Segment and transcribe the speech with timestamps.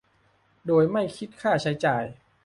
[0.67, 2.03] โดยไม่คิดค่าใช้จ่าย